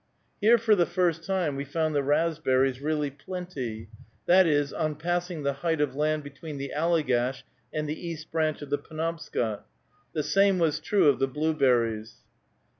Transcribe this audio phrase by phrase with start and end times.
[0.41, 3.87] Here for the first time we found the raspberries really plenty,
[4.25, 8.59] that is, on passing the height of land between the Allegash and the East Branch
[8.63, 9.63] of the Penobscot;
[10.13, 12.23] the same was true of the blueberries.